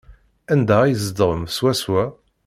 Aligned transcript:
Anda 0.51 0.77
ay 0.81 0.93
tzedɣem 0.95 1.43
swaswa? 1.55 2.03